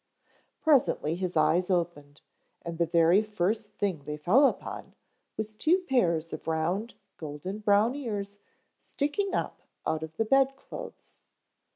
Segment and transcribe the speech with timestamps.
[0.63, 2.21] Presently his eyes opened
[2.63, 4.95] and the very first thing they fell upon
[5.37, 8.35] was two pairs of round, golden brown ears
[8.83, 11.21] sticking up out of the bedclothes.